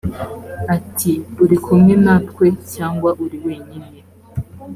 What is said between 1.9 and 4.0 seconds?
natwe cyangwa uri wenyine